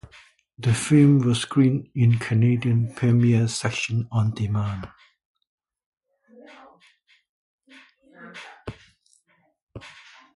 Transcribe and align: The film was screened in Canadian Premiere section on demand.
The 0.57 0.73
film 0.73 1.19
was 1.19 1.41
screened 1.41 1.91
in 1.93 2.17
Canadian 2.17 2.91
Premiere 2.95 3.47
section 3.47 4.07
on 4.11 4.33
demand. 4.33 4.89